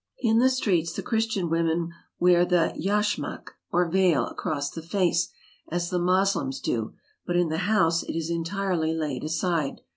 In 0.17 0.39
the 0.39 0.49
streets 0.49 0.93
the 0.93 1.03
Christian 1.03 1.47
women 1.47 1.91
wear 2.19 2.43
the 2.43 2.73
yashmak, 2.75 3.51
or 3.71 3.87
veil, 3.87 4.25
across 4.25 4.71
the 4.71 4.81
face, 4.81 5.29
as 5.69 5.91
the 5.91 5.99
Moslems 5.99 6.59
do, 6.59 6.95
but 7.27 7.35
in 7.37 7.49
the 7.49 7.59
house 7.69 8.01
it 8.01 8.15
is 8.17 8.31
entirely 8.31 8.95
laid 8.95 9.23
aside. 9.23 9.81